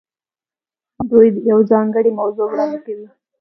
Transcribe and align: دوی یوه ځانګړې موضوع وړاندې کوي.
دوی 1.09 1.27
یوه 1.49 1.63
ځانګړې 1.71 2.11
موضوع 2.19 2.45
وړاندې 2.49 2.79
کوي. 2.85 3.07